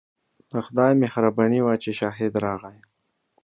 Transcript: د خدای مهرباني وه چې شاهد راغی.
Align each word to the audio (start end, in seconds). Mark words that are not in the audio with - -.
د 0.51 0.53
خدای 0.65 0.93
مهرباني 1.03 1.59
وه 1.63 1.73
چې 1.83 1.91
شاهد 1.99 2.33
راغی. 2.45 2.77